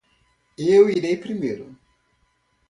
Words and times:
Eu 0.57 0.89
irei 0.89 1.15
primeiro. 1.15 1.65